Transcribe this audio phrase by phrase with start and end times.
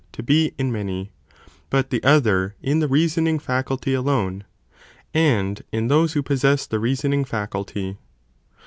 [0.11, 1.11] to be in many,
[1.69, 4.43] but the other in the reasoning faculty alone,
[5.13, 7.99] and in those who possess the reasoning faculty.